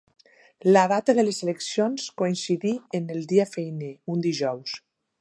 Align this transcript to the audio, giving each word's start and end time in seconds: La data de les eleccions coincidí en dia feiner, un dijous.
La 0.71 0.85
data 0.91 1.15
de 1.19 1.25
les 1.27 1.41
eleccions 1.47 2.07
coincidí 2.23 2.75
en 3.01 3.15
dia 3.35 3.49
feiner, 3.55 3.95
un 4.17 4.29
dijous. 4.29 4.79